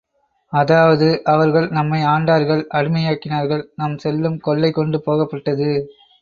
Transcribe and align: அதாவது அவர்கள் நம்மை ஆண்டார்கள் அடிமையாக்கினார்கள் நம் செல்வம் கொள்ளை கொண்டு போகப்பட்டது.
அதாவது 0.53 1.07
அவர்கள் 1.23 1.67
நம்மை 1.69 1.99
ஆண்டார்கள் 2.05 2.63
அடிமையாக்கினார்கள் 2.73 3.63
நம் 3.75 3.97
செல்வம் 3.97 4.39
கொள்ளை 4.39 4.71
கொண்டு 4.71 4.99
போகப்பட்டது. 5.05 5.69